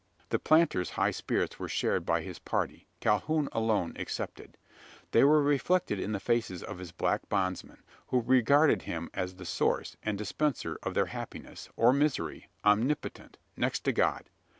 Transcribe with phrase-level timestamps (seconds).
[0.29, 4.57] The planter's high spirits were shared by his party, Calhoun alone excepted.
[5.11, 9.45] They were reflected in the faces of his black bondsmen, who regarded him as the
[9.45, 14.27] source, and dispenser, of their happiness, or misery omnipotent next to God.